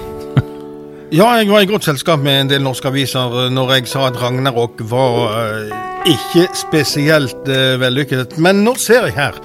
ja, 1.12 1.28
jeg 1.40 1.50
var 1.52 1.64
i 1.64 1.70
godt 1.70 1.86
selskap 1.88 2.24
med 2.24 2.42
en 2.42 2.50
del 2.52 2.64
norske 2.66 2.90
aviser 2.90 3.50
når 3.54 3.78
jeg 3.78 3.92
sa 3.92 4.08
at 4.10 4.20
Ragnarok 4.20 4.82
var 4.90 5.20
uh, 5.32 5.76
ikke 6.10 6.48
spesielt 6.58 7.48
uh, 7.48 7.78
vellykket. 7.82 8.38
Men 8.44 8.64
nå 8.66 8.76
ser 8.82 9.08
jeg 9.08 9.16
her 9.20 9.38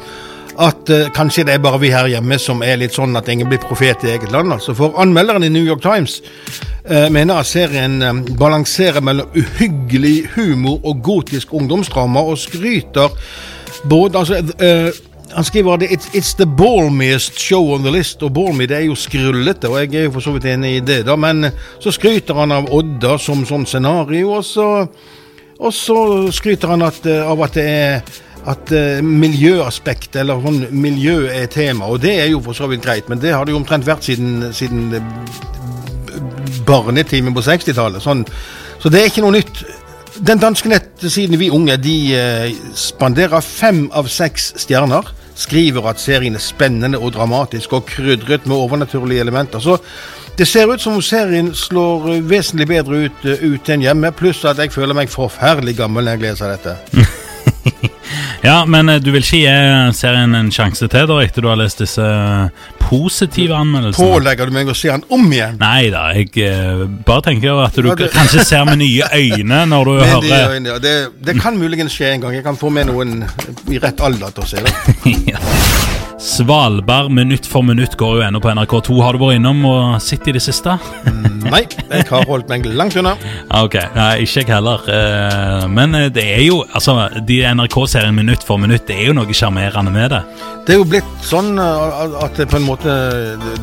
at 0.62 0.90
uh, 0.90 1.06
kanskje 1.14 1.46
det 1.48 1.54
er 1.54 1.62
bare 1.62 1.80
vi 1.82 1.92
her 1.92 2.10
hjemme 2.10 2.38
som 2.42 2.64
er 2.66 2.80
litt 2.80 2.96
sånn 2.96 3.14
at 3.18 3.30
ingen 3.32 3.50
blir 3.50 3.62
profet 3.62 4.02
i 4.06 4.14
eget 4.16 4.32
land. 4.34 4.56
altså. 4.56 4.74
For 4.78 4.98
anmelderen 5.02 5.46
i 5.46 5.52
New 5.52 5.64
York 5.64 5.84
Times 5.84 6.20
mener 6.82 7.38
at 7.38 7.46
serien 7.46 8.24
balanserer 8.34 9.04
mellom 9.06 9.28
uhyggelig 9.38 10.32
humor 10.32 10.80
og 10.82 10.98
gotisk 11.06 11.52
ungdomsdrama, 11.54 12.24
og 12.26 12.40
skryter 12.42 13.14
både 13.86 14.18
altså, 14.18 14.40
han 15.32 15.44
skriver 15.44 15.74
at 15.74 15.82
it's, 15.82 16.08
it's 16.12 16.34
the 16.36 16.46
balmiest 16.46 17.38
show 17.40 17.74
on 17.74 17.82
the 17.82 17.92
list, 17.92 18.22
og 18.22 18.34
balmy 18.36 18.66
det 18.68 18.76
er 18.76 18.86
jo 18.86 18.96
skrullete, 18.98 19.70
og 19.70 19.80
jeg 19.80 19.94
er 20.00 20.08
jo 20.08 20.16
for 20.16 20.24
så 20.24 20.34
vidt 20.34 20.50
enig 20.52 20.76
i 20.76 20.82
det, 20.84 21.02
da, 21.08 21.16
men 21.16 21.46
så 21.80 21.92
skryter 21.94 22.36
han 22.38 22.52
av 22.52 22.68
Odda 22.72 23.16
som 23.20 23.46
sånn 23.48 23.66
scenario, 23.68 24.34
og 24.38 24.44
så, 24.44 24.68
og 25.58 25.72
så 25.76 25.98
skryter 26.34 26.74
han 26.74 26.84
at, 26.86 27.06
av 27.06 27.46
at 27.48 27.56
det 27.58 27.66
er 27.70 28.20
at 28.50 28.72
eh, 28.74 28.98
miljøaspekt, 29.06 30.16
eller 30.18 30.40
sånn 30.42 30.64
miljø, 30.74 31.28
er 31.30 31.46
tema. 31.46 31.86
Og 31.86 32.00
det 32.02 32.16
er 32.24 32.32
jo 32.32 32.40
for 32.42 32.58
så 32.58 32.66
vidt 32.70 32.82
greit, 32.82 33.06
men 33.10 33.20
det 33.22 33.30
har 33.34 33.46
det 33.46 33.54
jo 33.54 33.60
omtrent 33.60 33.86
vært 33.86 34.08
siden, 34.08 34.48
siden 34.54 34.90
barnetimen 36.66 37.34
på 37.36 37.44
60-tallet. 37.46 38.02
Sånn. 38.02 38.24
Så 38.82 38.90
det 38.90 39.02
er 39.02 39.12
ikke 39.12 39.24
noe 39.24 39.36
nytt. 39.36 39.62
Den 40.22 40.42
danske 40.42 40.68
nettsiden 40.68 41.38
Vi 41.40 41.50
Unge 41.54 41.78
de 41.80 41.96
eh, 42.18 42.50
spanderer 42.76 43.44
fem 43.46 43.86
av 43.94 44.10
seks 44.12 44.52
stjerner. 44.64 45.06
Skriver 45.38 45.88
at 45.90 46.00
serien 46.00 46.36
er 46.36 46.44
spennende 46.44 47.00
og 47.00 47.14
dramatisk 47.16 47.72
og 47.72 47.86
krydret 47.88 48.46
med 48.46 48.56
overnaturlige 48.56 49.20
elementer. 49.24 49.62
Så 49.62 49.78
det 50.38 50.48
ser 50.48 50.70
ut 50.70 50.80
som 50.80 50.96
om 50.98 51.02
serien 51.04 51.54
slår 51.54 52.22
vesentlig 52.28 52.68
bedre 52.68 53.06
ut 53.06 53.26
ute 53.42 53.74
enn 53.74 53.84
hjemme, 53.84 54.12
pluss 54.16 54.44
at 54.48 54.60
jeg 54.60 54.72
føler 54.72 54.96
meg 54.96 55.12
forferdelig 55.12 55.76
gammel 55.80 56.08
når 56.08 56.16
jeg 56.16 56.24
leser 56.28 56.56
dette. 56.56 56.78
Ja, 58.42 58.64
men 58.66 58.88
eh, 58.88 58.98
du 58.98 59.12
vil 59.14 59.22
ikke 59.22 59.38
gi 59.38 59.94
serien 59.94 60.34
en 60.34 60.50
sjanse 60.54 60.88
til 60.90 61.06
da, 61.06 61.18
etter 61.22 61.44
du 61.44 61.48
har 61.50 61.60
lest 61.60 61.78
disse 61.82 62.06
positive 62.82 63.54
anmeldelsene? 63.54 64.08
Pålegger 64.16 64.50
du 64.50 64.56
meg 64.56 64.72
å 64.72 64.74
se 64.76 64.90
den 64.90 65.06
om 65.14 65.28
igjen? 65.30 65.60
Nei 65.62 65.92
da, 65.94 66.08
jeg 66.16 66.90
bare 67.06 67.26
tenker 67.28 67.62
at 67.62 67.78
du 67.78 67.86
ja, 67.92 67.96
det... 67.98 68.10
kanskje 68.14 68.46
ser 68.48 68.66
med 68.66 68.82
nye 68.82 69.06
øyne 69.22 69.62
når 69.70 69.88
du 69.88 69.94
hører 70.00 70.26
nye 70.26 70.42
øyne, 70.56 70.74
ja. 70.74 70.82
det, 70.82 70.96
det, 71.22 71.38
kan 71.42 71.58
muligens 71.58 71.94
skje 71.94 72.16
en 72.16 72.26
gang. 72.26 72.38
Jeg 72.40 72.46
kan 72.46 72.58
få 72.58 72.72
med 72.74 72.90
noen 72.90 73.22
i 73.70 73.78
rett 73.82 74.02
alder 74.02 74.34
til 74.34 74.46
å 74.46 74.50
se 74.56 74.66
det. 74.66 75.92
Svalbard 76.22 77.10
minutt 77.10 77.46
for 77.50 77.66
minutt 77.66 77.96
går 77.98 78.20
jo 78.20 78.22
ennå 78.22 78.38
på 78.40 78.50
NRK2. 78.54 78.94
Har 79.02 79.16
du 79.16 79.24
vært 79.24 79.40
innom 79.40 79.64
og 79.66 79.96
sett 80.02 80.28
i 80.30 80.34
det 80.36 80.42
siste? 80.44 80.76
Mm, 81.08 81.48
nei, 81.50 81.64
jeg 81.66 82.06
har 82.06 82.28
holdt 82.30 82.52
meg 82.52 82.68
langt 82.78 82.94
unna. 82.98 83.16
Ok, 83.62 83.74
Nei, 83.96 84.22
ikke 84.22 84.40
jeg 84.44 84.48
heller. 84.52 84.86
Eh, 84.86 85.64
men 85.70 85.96
eh, 85.98 86.06
det 86.14 86.22
er 86.36 86.44
jo 86.46 86.60
altså, 86.62 86.94
de 87.26 87.40
NRK-serien 87.50 88.14
Minutt 88.14 88.31
for 88.40 88.56
minutt, 88.56 88.86
det 88.88 88.96
er 88.96 89.10
jo 89.10 89.16
noe 89.18 89.36
sjarmerende 89.36 89.92
med 89.92 90.14
det. 90.14 90.22
Det 90.64 90.72
er 90.72 90.80
jo 90.80 90.88
blitt 90.88 91.12
sånn 91.28 91.60
eh, 91.60 92.16
at 92.24 92.40
det 92.40 92.48
på 92.48 92.56
en 92.56 92.64
måte 92.64 92.96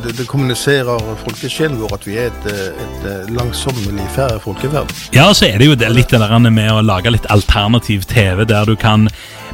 det, 0.04 0.14
det 0.20 0.28
kommuniserer 0.30 1.02
folkesjelen 1.24 1.80
vår 1.80 1.96
at 1.98 2.06
vi 2.06 2.16
er 2.22 2.30
et, 2.30 2.48
et 2.86 3.34
langsommelig 3.34 4.06
færre 4.14 4.38
folkeverd. 4.44 4.94
Ja, 5.16 5.26
så 5.34 5.50
er 5.50 5.58
det 5.58 5.70
jo 5.72 5.76
det, 5.80 5.90
litt 5.90 6.14
det 6.14 6.54
med 6.54 6.70
å 6.70 6.80
lage 6.84 7.10
litt 7.10 7.26
alternativ 7.34 8.06
TV 8.06 8.46
der 8.46 8.70
du 8.70 8.76
kan 8.78 9.10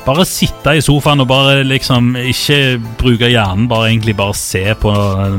bare 0.06 0.26
sitte 0.28 0.76
i 0.76 0.82
sofaen 0.84 1.24
og 1.24 1.30
bare 1.30 1.64
liksom 1.66 2.12
ikke 2.20 2.76
bruke 3.00 3.30
hjernen, 3.32 3.66
bare 3.70 3.90
egentlig 3.90 4.14
bare 4.18 4.36
se 4.38 4.62
på 4.78 4.92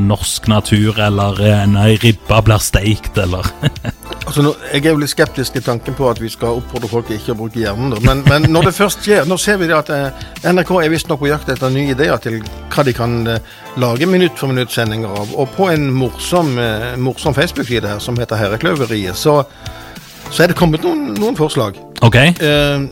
norsk 0.04 0.50
natur, 0.52 1.00
eller 1.00 1.40
en 1.54 1.78
ribbe 2.02 2.42
blir 2.44 2.63
steikt, 2.63 3.16
eller 3.24 3.48
Altså, 4.28 4.44
nå, 4.44 4.52
Jeg 4.74 4.84
er 4.86 4.92
jo 4.92 5.00
litt 5.00 5.12
skeptisk 5.14 5.56
til 5.56 5.64
tanken 5.64 5.96
på 5.96 6.10
at 6.12 6.20
vi 6.20 6.30
skal 6.30 6.60
oppfordre 6.60 6.90
folk 6.92 7.12
ikke 7.16 7.32
å 7.32 7.38
bruke 7.40 7.62
hjernen. 7.62 7.96
Men, 8.04 8.24
men, 8.28 8.50
når 8.52 8.70
det 8.70 8.74
først 8.76 9.06
skjer 9.06 9.28
Nå 9.30 9.38
ser 9.40 9.60
vi 9.62 9.70
det 9.70 9.78
at 9.78 9.92
eh, 9.94 10.26
NRK 10.52 10.74
er 10.82 10.92
visstnok 10.92 11.22
på 11.24 11.30
jakt 11.32 11.50
etter 11.54 11.72
nye 11.72 11.96
ideer 11.96 12.20
til 12.24 12.42
hva 12.74 12.84
de 12.84 12.94
kan 12.98 13.18
eh, 13.32 13.56
lage 13.80 14.10
minutt 14.10 14.36
for 14.40 14.52
minutt-sendinger 14.52 15.16
av. 15.24 15.32
Og 15.40 15.52
på 15.56 15.72
en 15.72 15.88
morsom, 15.96 16.58
eh, 16.60 16.94
morsom 17.00 17.36
Facebook-side 17.38 17.96
her 17.96 18.04
som 18.04 18.20
heter 18.20 18.40
Herrekløveriet, 18.44 19.16
så, 19.16 19.40
så 20.30 20.44
er 20.44 20.52
det 20.52 20.60
kommet 20.60 20.84
noen, 20.84 21.14
noen 21.16 21.40
forslag. 21.40 21.80
Ok 22.04 22.20
eh, 22.20 22.88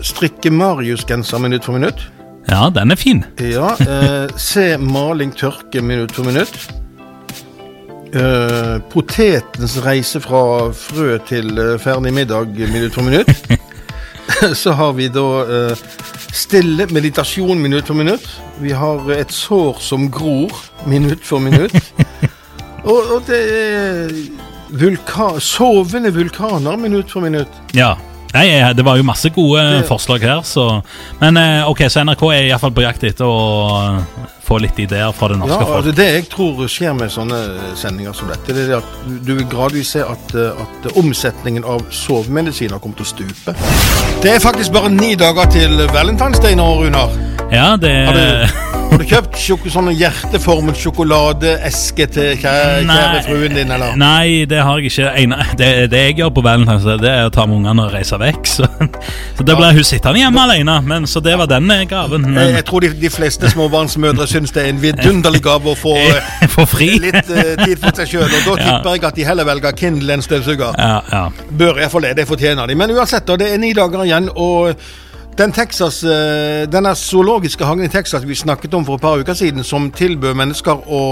strikke 0.00 0.50
Marius-genser 0.54 1.42
minutt 1.42 1.66
for 1.68 1.76
minutt. 1.76 2.06
Ja, 2.48 2.70
den 2.72 2.90
er 2.90 2.96
fin. 2.96 3.24
Ja, 3.36 3.74
eh, 3.84 4.30
Se 4.40 4.76
maling 4.80 5.34
tørke 5.36 5.82
minutt 5.84 6.16
for 6.16 6.24
minutt. 6.24 6.56
Eh, 8.10 8.78
potetens 8.90 9.76
reise 9.84 10.18
fra 10.18 10.72
frø 10.74 11.18
til 11.28 11.52
uh, 11.58 11.76
ferdig 11.78 12.10
middag 12.14 12.56
minutt 12.58 12.94
for 12.94 13.06
minutt. 13.06 13.30
Så 14.62 14.72
har 14.74 14.96
vi 14.98 15.06
da 15.14 15.26
uh, 15.46 15.84
stille 16.34 16.88
meditasjon 16.90 17.62
minutt 17.62 17.86
for 17.86 17.94
minutt. 17.94 18.26
Vi 18.58 18.74
har 18.74 19.06
et 19.14 19.30
sår 19.30 19.78
som 19.78 20.08
gror 20.10 20.50
minutt 20.90 21.22
for 21.22 21.38
minutt. 21.38 21.76
Og, 22.80 22.96
og 23.12 23.26
det 23.28 23.38
er 23.52 24.12
vulka 24.72 25.34
sovende 25.44 26.08
vulkaner 26.14 26.78
minutt 26.80 27.12
for 27.12 27.20
minutt. 27.20 27.58
Ja. 27.76 27.92
Nei, 28.34 28.74
Det 28.74 28.84
var 28.86 28.96
jo 28.96 29.06
masse 29.06 29.30
gode 29.34 29.62
det... 29.62 29.86
forslag 29.88 30.22
her. 30.24 30.42
Så. 30.46 30.66
Men 31.20 31.36
eh, 31.36 31.68
ok, 31.70 31.86
så 31.90 32.04
NRK 32.04 32.26
er 32.34 32.50
iallfall 32.50 32.74
på 32.74 32.84
jakt 32.84 33.04
etter 33.10 33.26
å 33.26 34.02
få 34.50 34.58
litt 34.58 34.78
ideer 34.82 35.12
fra 35.14 35.28
det 35.30 35.38
norske 35.38 35.58
ja, 35.60 35.66
folk. 35.68 35.86
Ja, 35.86 35.94
det 36.00 36.08
jeg 36.08 36.26
tror 36.32 36.64
skjer 36.70 36.96
med 36.98 37.12
sånne 37.14 37.38
sendinger 37.78 38.16
som 38.16 38.32
dette, 38.32 38.54
det 38.56 38.66
er 38.66 38.80
at 38.80 38.96
du 39.06 39.34
vil 39.36 39.46
gradvis 39.50 39.94
se 39.94 40.02
at, 40.02 40.34
eh, 40.34 40.64
at 40.64 40.90
omsetningen 40.98 41.66
av 41.66 41.86
sovemedisiner 41.94 42.82
kommer 42.82 42.98
til 43.02 43.06
å 43.06 43.12
stupe. 43.14 43.56
Det 44.24 44.34
er 44.34 44.42
faktisk 44.42 44.74
bare 44.74 44.90
ni 44.94 45.14
dager 45.18 45.50
til 45.54 45.86
valentinsdag 45.94 46.58
nå, 46.58 46.68
Runar. 46.82 47.16
Ja, 47.50 47.72
det... 47.80 47.96
Har 48.10 48.18
du 48.18 48.79
Har 48.90 48.98
du 48.98 49.04
kjøpt 49.06 49.36
sånn 49.70 49.88
hjerteformet 49.94 50.78
sjokoladeeske 50.80 52.06
til 52.10 52.32
kjære, 52.40 52.80
kjære 52.88 53.20
fruen 53.28 53.52
din, 53.54 53.70
eller? 53.70 53.94
Nei, 54.00 54.46
det 54.50 54.58
har 54.66 54.80
jeg 54.80 54.90
ikke. 54.90 55.12
Ene, 55.20 55.38
det, 55.60 55.68
det 55.92 56.00
jeg 56.08 56.16
gjør 56.18 56.32
på 56.34 56.42
Valentine's 56.42 56.86
det 56.98 57.10
er 57.10 57.28
å 57.28 57.30
ta 57.34 57.44
med 57.46 57.60
ungene 57.60 57.84
og 57.86 57.94
reise 57.94 58.18
vekk. 58.18 58.40
Så, 58.50 58.66
så 59.38 59.46
da 59.46 59.54
ble 59.58 59.68
hun 59.76 59.86
sittende 59.86 60.24
hjemme 60.24 60.42
alene. 60.42 60.74
Men, 60.90 61.06
så 61.10 61.22
det 61.22 61.36
var 61.38 61.46
den 61.50 61.70
eh, 61.70 61.84
gaven. 61.90 62.26
Jeg, 62.34 62.54
jeg 62.56 62.66
tror 62.66 62.82
de, 62.84 62.90
de 63.04 63.10
fleste 63.14 63.50
småbarnsmødre 63.52 64.26
syns 64.30 64.54
det 64.56 64.64
er 64.64 64.72
en 64.74 64.82
vidunderlig 64.82 65.42
gave 65.46 65.70
å 65.70 65.76
få 65.78 65.94
eh, 66.02 66.96
litt 67.06 67.30
uh, 67.30 67.52
tid 67.62 67.76
for 67.78 67.94
seg 68.00 68.10
sjøl. 68.16 68.26
Og 68.26 68.34
da 68.34 68.56
Ja. 68.60 68.74
tipper 68.76 68.96
jeg 68.98 69.06
at 69.08 69.16
de 69.20 69.24
heller 69.24 69.46
velger 69.48 69.76
Kindle 69.78 70.16
enn 70.16 70.24
støvsuger. 70.24 70.74
Ja, 70.76 70.98
ja. 71.14 71.22
Bør 71.62 71.78
iallfall 71.80 72.08
det. 72.08 72.16
Det 72.18 72.26
fortjener 72.28 72.68
de. 72.68 72.76
Men 72.76 72.92
uansett, 72.96 73.30
det 73.40 73.52
er 73.54 73.62
ni 73.62 73.70
dager 73.76 74.02
igjen. 74.04 74.28
og 74.34 74.74
den 75.38 75.52
Texas, 75.52 76.02
eh, 76.04 76.66
denne 76.68 76.94
zoologiske 76.96 77.64
hagen 77.64 77.84
i 77.84 77.88
Texas 77.88 78.24
vi 78.26 78.34
snakket 78.34 78.74
om 78.74 78.84
for 78.84 78.98
et 78.98 79.04
par 79.04 79.20
uker 79.20 79.34
siden, 79.34 79.64
som 79.64 79.90
tilbød 79.90 80.36
mennesker 80.36 80.82
å 80.90 81.02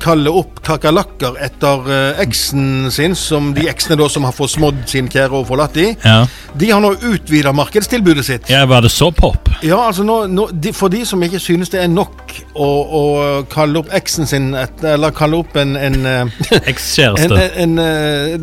kalle 0.00 0.32
opp 0.32 0.62
kakerlakker 0.64 1.36
etter 1.44 1.90
eh, 1.92 2.22
eksen 2.24 2.90
sin, 2.92 3.14
som 3.14 3.52
de 3.54 3.68
eksene 3.70 3.98
da 4.00 4.08
som 4.10 4.24
har 4.26 4.34
forsmådd 4.36 4.82
sin 4.90 5.10
kjære 5.12 5.36
og 5.36 5.46
forlatt 5.50 5.76
de, 5.76 5.90
ja. 6.02 6.24
de 6.56 6.70
har 6.72 6.82
nå 6.82 6.94
utvida 7.12 7.52
markedstilbudet 7.56 8.26
sitt. 8.26 8.50
ja 8.50 8.64
var 8.70 8.82
det 8.86 8.92
så 8.94 9.10
pop? 9.14 9.50
Ja, 9.62 9.82
altså 9.86 10.06
nå, 10.06 10.22
nå, 10.32 10.48
de, 10.52 10.72
For 10.72 10.88
de 10.92 11.02
som 11.04 11.20
ikke 11.22 11.40
synes 11.42 11.72
det 11.72 11.82
er 11.82 11.90
nok 11.92 12.32
å, 12.54 12.66
å 12.66 13.02
kalle 13.52 13.82
opp 13.82 13.90
eksen 13.92 14.28
sin 14.28 14.54
et, 14.56 14.80
Eller 14.86 15.12
kalle 15.12 15.42
opp 15.42 15.56
en, 15.60 15.76
en, 15.76 15.98
eh, 16.08 16.38
Ekskjæreste. 16.72 17.68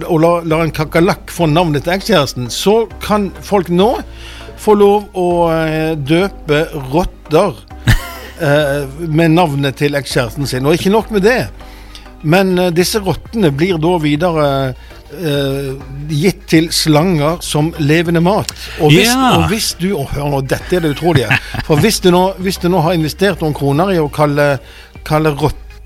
Og 0.08 0.18
la, 0.22 0.34
la 0.46 0.62
en 0.64 0.74
kakerlakk 0.76 1.34
få 1.34 1.50
navnet 1.50 1.88
til 1.88 1.98
ekskjæresten, 1.98 2.52
så 2.54 2.84
kan 3.04 3.32
folk 3.46 3.72
nå 3.74 3.96
få 4.62 4.76
lov 4.78 5.08
å 5.18 5.30
eh, 5.54 5.94
døpe 5.98 6.66
rotter 6.92 7.56
eh, 8.48 8.84
med 9.08 9.36
navnet 9.38 9.78
til 9.80 9.98
ekskjæresten 10.00 10.50
sin. 10.50 10.68
Og 10.68 10.78
ikke 10.78 10.94
nok 10.94 11.12
med 11.16 11.26
det, 11.28 11.42
men 12.28 12.58
eh, 12.58 12.74
disse 12.76 13.02
rottene 13.04 13.54
blir 13.56 13.82
da 13.82 13.98
videre 14.04 14.52
Uh, 15.08 15.78
gitt 16.12 16.42
til 16.52 16.66
slanger 16.76 17.38
som 17.40 17.70
levende 17.80 18.20
mat. 18.20 18.50
Og 18.84 18.92
hvis, 18.92 19.08
yeah. 19.08 19.38
og 19.38 19.46
hvis 19.48 19.70
du 19.80 19.86
å, 19.96 20.02
Hør 20.12 20.34
nå, 20.34 20.42
dette 20.44 20.76
er 20.76 20.84
det 20.84 20.90
utrolige. 20.98 21.38
For 21.64 21.80
hvis 21.80 22.02
du 22.04 22.10
nå, 22.12 22.26
hvis 22.44 22.60
du 22.60 22.68
nå 22.68 22.82
har 22.84 22.98
investert 22.98 23.40
noen 23.40 23.56
kroner 23.56 23.94
i 23.96 24.02
å 24.04 24.10
kalle, 24.12 24.58
kalle 25.08 25.32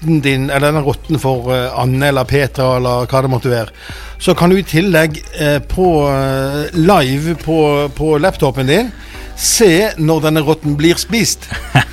rotten 0.02 0.22
din, 0.22 0.50
eller 0.50 0.72
denne 0.72 0.82
rotten 0.82 1.20
for 1.20 1.54
eh, 1.54 1.80
Anne 1.80 2.08
eller 2.10 2.26
Petra 2.26 2.78
eller 2.78 3.06
hva 3.06 3.22
det 3.22 3.30
måtte 3.30 3.52
være, 3.52 3.72
så 4.20 4.34
kan 4.36 4.50
du 4.50 4.58
i 4.58 4.64
tillegg 4.64 5.22
eh, 5.40 5.60
på 5.62 6.10
eh, 6.10 6.74
live 6.74 7.36
på, 7.36 7.90
på 7.96 8.18
laptopen 8.18 8.68
din 8.68 8.92
se 9.38 9.92
når 9.98 10.22
denne 10.28 10.42
rotten 10.42 10.78
blir 10.78 10.98
spist. 10.98 11.50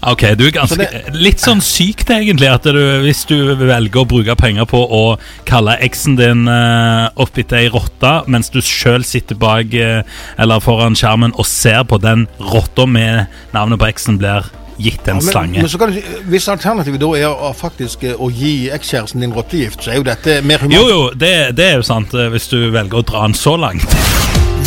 Ok, 0.00 0.22
du 0.40 0.46
er 0.46 0.54
ganske 0.54 0.86
Litt 1.12 1.42
sånn 1.42 1.58
sykt, 1.60 2.08
egentlig, 2.08 2.48
at 2.48 2.64
du, 2.64 2.78
hvis 3.04 3.26
du 3.28 3.52
velger 3.60 4.00
å 4.00 4.06
bruke 4.08 4.32
penger 4.40 4.64
på 4.64 4.80
å 4.80 5.18
kalle 5.46 5.74
eksen 5.84 6.16
din 6.16 6.46
uh, 6.48 7.12
opp 7.20 7.36
etter 7.38 7.60
ei 7.60 7.68
rotte, 7.68 8.14
mens 8.24 8.48
du 8.50 8.62
sjøl 8.64 9.04
sitter 9.04 9.36
bak 9.38 9.76
uh, 9.76 10.00
eller 10.40 10.64
foran 10.64 10.96
skjermen 10.96 11.36
og 11.36 11.44
ser 11.46 11.84
på 11.84 12.00
den 12.00 12.24
rotta 12.40 12.88
med 12.88 13.28
navnet 13.52 13.82
på 13.82 13.90
eksen 13.92 14.16
blir 14.18 14.48
gitt 14.82 15.08
en 15.08 15.20
Men, 15.20 15.26
slange. 15.26 15.60
men 15.60 15.70
så 15.70 15.80
kan 15.80 15.94
du, 15.94 16.00
hvis 16.32 16.48
alternativet 16.52 17.02
da 17.02 17.12
er 17.18 17.28
å, 17.30 17.52
faktisk 17.56 18.04
eh, 18.08 18.16
å 18.16 18.30
gi 18.32 18.70
ekskjæresten 18.72 19.24
din 19.24 19.34
rottegift, 19.36 19.84
så 19.84 19.94
er 19.94 20.00
jo 20.00 20.08
dette 20.08 20.40
mer 20.46 20.64
humant. 20.64 20.78
Jo, 20.78 20.88
jo, 20.88 21.02
det, 21.14 21.34
det 21.58 21.72
er 21.72 21.80
jo 21.80 21.86
sant, 21.86 22.14
eh, 22.14 22.30
hvis 22.32 22.50
du 22.52 22.58
velger 22.70 23.02
å 23.02 23.06
dra 23.06 23.26
den 23.28 23.38
så 23.38 23.56
langt. 23.60 23.98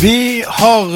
Vi 0.00 0.44
har 0.46 0.88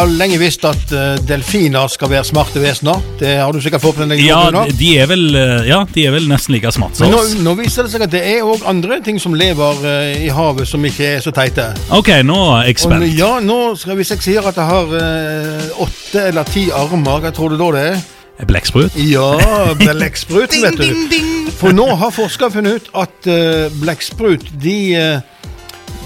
uh, 0.00 0.08
lenge 0.08 0.38
visst 0.40 0.64
at 0.66 0.90
uh, 0.90 1.18
delfiner 1.28 1.86
skal 1.92 2.10
være 2.10 2.24
smarte 2.26 2.62
vesener. 2.62 3.02
Det 3.20 3.36
har 3.38 3.52
du 3.52 3.60
sikkert 3.62 3.84
fått 3.84 4.00
med 4.00 4.14
deg. 4.14 4.22
Ja, 4.24 4.48
nå. 4.54 4.64
de 4.78 4.88
er 4.98 5.06
vel, 5.10 5.26
uh, 5.36 5.68
ja, 5.68 5.82
de 5.92 6.06
er 6.08 6.14
vel 6.16 6.26
nesten 6.30 6.56
like 6.56 6.72
smarte 6.74 6.98
som 6.98 7.06
Men 7.06 7.14
nå, 7.14 7.22
nå 7.44 7.54
viser 7.60 7.86
det 7.86 7.92
seg 7.92 8.06
at 8.08 8.14
det 8.14 8.24
er 8.32 8.48
òg 8.48 8.64
andre 8.68 9.00
ting 9.04 9.20
som 9.22 9.36
lever 9.38 9.84
eh, 9.86 10.26
i 10.26 10.32
havet 10.34 10.68
som 10.68 10.84
ikke 10.84 11.12
er 11.18 11.24
så 11.24 11.32
teite. 11.36 11.70
Ok, 11.94 12.10
nå 12.26 12.38
er 12.56 12.70
jeg 12.70 12.88
Og, 12.88 13.06
ja, 13.12 13.32
nå 13.44 13.58
skal 13.78 13.98
Hvis 14.00 14.14
jeg 14.16 14.24
sier 14.30 14.48
at 14.48 14.58
jeg 14.58 14.66
har 14.72 14.94
eh, 14.96 15.82
åtte 15.84 16.28
eller 16.30 16.48
ti 16.48 16.68
armer, 16.74 17.20
hva 17.22 17.34
tror 17.34 17.52
du 17.52 17.60
da 17.60 17.74
det 17.76 17.88
er? 17.92 18.06
Blekksprut? 18.46 18.92
Ja, 18.94 19.38
blekkspruten, 19.78 20.62
vet 20.66 20.78
du. 20.78 21.50
For 21.58 21.74
nå 21.74 21.88
har 21.98 22.12
forskere 22.14 22.52
funnet 22.54 22.78
ut 22.78 22.92
at 23.02 23.26
uh, 23.26 23.66
blekksprut 23.80 24.44
de, 24.62 24.76
eh, 24.94 25.18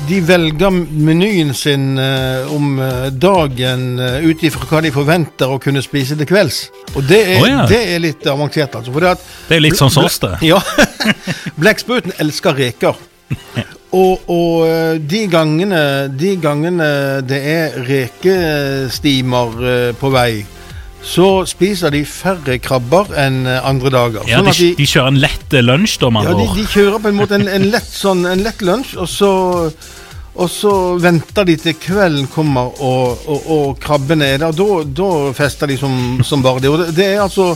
de 0.08 0.20
velger 0.24 0.72
menyen 0.72 1.52
sin 1.56 1.98
uh, 2.00 2.48
om 2.54 2.80
dagen 3.20 4.00
uh, 4.00 4.24
ut 4.24 4.44
ifra 4.48 4.64
hva 4.70 4.80
de 4.86 4.92
forventer 4.94 5.52
å 5.52 5.58
kunne 5.60 5.84
spise 5.84 6.16
til 6.16 6.30
kvelds. 6.30 6.62
Og 6.96 7.04
det 7.04 7.20
er, 7.34 7.42
oh, 7.42 7.50
ja. 7.50 7.66
det 7.68 7.82
er 7.92 8.00
litt 8.00 8.24
avansert, 8.24 8.80
altså. 8.80 8.94
For 8.94 9.04
det 9.04 9.12
at 9.18 9.28
Det 9.50 9.58
er 9.58 9.64
litt 9.66 9.76
sånn 9.76 9.92
som 9.92 10.08
oss, 10.08 10.16
det. 10.24 10.32
ja. 10.48 10.62
Blekkspruten 11.60 12.16
elsker 12.22 12.56
reker. 12.64 12.96
Og, 13.92 14.22
og 14.32 15.02
de, 15.04 15.18
gangene, 15.28 16.08
de 16.16 16.30
gangene 16.40 16.86
det 17.28 17.40
er 17.44 17.74
rekestimer 17.84 19.58
på 20.00 20.08
vei, 20.14 20.46
så 21.02 21.26
spiser 21.50 21.90
de 21.90 22.04
færre 22.06 22.59
krabber 22.62 23.09
enn 23.18 23.40
eh, 23.50 23.59
andre 23.66 23.90
dager. 23.90 24.26
Ja, 24.30 24.38
Sånn 24.38 24.52
de, 24.54 24.68
de 24.78 24.87
kjører 24.87 25.11
en 25.11 25.18
lett 25.23 25.56
eh, 25.59 25.64
lunsj, 25.64 25.97
da, 26.02 26.11
Man 26.14 26.28
ja, 26.28 26.35
de, 26.38 26.47
de 26.61 26.66
kjører 26.71 27.02
på 27.02 27.11
en 27.11 27.18
måte 27.18 27.35
en, 27.40 27.49
en 27.50 27.66
lett 27.73 27.90
sånn, 27.90 28.23
en 28.30 28.44
lett 28.47 28.62
lunsj, 28.62 28.94
og 29.02 29.09
så, 29.11 29.30
og 30.32 30.49
så 30.49 30.75
venter 31.02 31.49
de 31.49 31.56
til 31.61 31.75
kvelden 31.82 32.28
kommer 32.32 32.71
og, 32.80 33.25
og, 33.26 33.49
og 33.56 33.80
krabben 33.82 34.23
er 34.25 34.38
der. 34.44 34.54
Da, 34.56 34.68
da 35.02 35.09
fester 35.37 35.68
de 35.73 35.76
som, 35.80 35.97
som 36.25 36.44
bare 36.47 36.62
det. 36.62 36.71
Og 36.71 36.78
det, 36.85 36.92
det 37.00 37.09
er 37.16 37.25
altså 37.26 37.50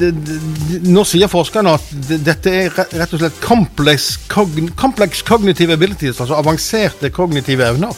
det, 0.00 0.14
det- 0.24 0.80
nå 0.88 1.04
sier 1.04 1.28
forskerne 1.28 1.74
at 1.76 1.90
det, 2.08 2.22
dette 2.24 2.54
er 2.64 2.72
rett 2.80 3.12
og 3.12 3.20
slett 3.20 3.36
complex, 3.44 4.14
cogn, 4.32 4.72
complex 4.80 5.20
cognitive 5.28 5.76
abilities, 5.76 6.16
altså 6.24 6.40
avanserte 6.40 7.12
kognitive 7.12 7.68
evner. 7.68 7.92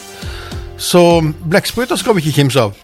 Så 0.77 1.23
blekkspruter 1.47 1.97
skal 1.97 2.19
vi 2.19 2.27
ikke 2.27 2.41
kimse 2.43 2.67
av. 2.67 2.75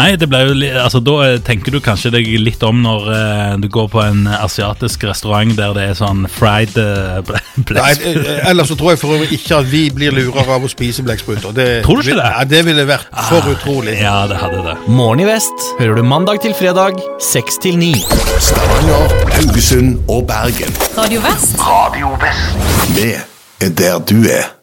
Nei, 0.00 0.14
det 0.16 0.28
ble 0.32 0.38
jo 0.48 0.54
li- 0.56 0.70
altså, 0.80 1.00
Da 1.04 1.14
eh, 1.26 1.38
tenker 1.44 1.74
du 1.74 1.80
kanskje 1.84 2.10
deg 2.14 2.28
litt 2.40 2.62
om 2.64 2.80
når 2.84 3.08
eh, 3.14 3.56
du 3.60 3.68
går 3.72 3.88
på 3.92 4.00
en 4.02 4.22
asiatisk 4.32 5.04
restaurant 5.10 5.52
der 5.58 5.74
det 5.76 5.84
er 5.90 5.98
sånn 5.98 6.24
fried 6.32 6.76
eh, 6.80 7.20
ble- 7.28 7.40
Nei, 7.56 7.64
blekksprut. 7.68 8.30
eh, 8.32 8.48
ellers 8.50 8.70
så 8.72 8.76
tror 8.80 8.94
jeg 8.94 9.00
for 9.02 9.16
øvrig 9.18 9.30
ikke 9.36 9.58
at 9.60 9.68
vi 9.70 9.82
blir 9.94 10.14
lurere 10.16 10.46
av 10.56 10.64
å 10.64 10.70
spise 10.72 11.04
blekkspruter. 11.06 11.52
Det, 11.56 11.68
Tror 11.84 12.00
du 12.00 12.06
ikke 12.08 12.18
det? 12.20 12.30
Ja, 12.36 12.44
det 12.54 12.62
ville 12.70 12.86
vært 12.88 13.08
for 13.28 13.50
utrolig. 13.52 13.98
Ja, 14.00 14.16
det 14.30 14.38
hadde 14.40 14.62
det. 14.70 14.76
Morgen 14.88 15.20
i 15.24 15.28
vest 15.28 15.66
hører 15.80 16.00
du 16.00 16.06
mandag 16.08 16.40
til 16.46 16.54
fredag 16.56 17.00
6 17.30 17.60
til 17.66 17.76
9. 17.80 17.92
Stavanger, 18.40 19.12
Haugesund 19.36 19.98
og 20.08 20.24
Bergen. 20.30 20.72
Radio 20.96 21.20
Vest. 21.26 21.58
Radio 21.60 22.14
Vest. 22.22 22.96
Vi 22.96 23.12
er 23.66 23.76
der 23.76 24.00
du 24.08 24.18
er. 24.30 24.59